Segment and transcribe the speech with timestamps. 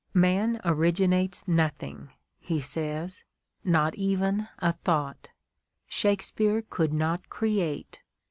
[0.15, 3.23] "Man originates nothing," he says,
[3.63, 5.29] "not even a thought....
[5.85, 7.99] Shakespeare could not create.